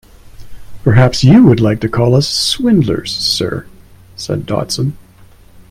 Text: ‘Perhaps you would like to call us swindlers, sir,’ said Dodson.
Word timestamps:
‘Perhaps 0.83 1.23
you 1.23 1.43
would 1.43 1.59
like 1.59 1.79
to 1.81 1.87
call 1.87 2.15
us 2.15 2.27
swindlers, 2.27 3.11
sir,’ 3.11 3.67
said 4.15 4.47
Dodson. 4.47 4.97